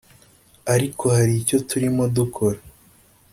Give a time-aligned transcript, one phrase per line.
[0.73, 2.59] Ariko hari icyo turimo dukora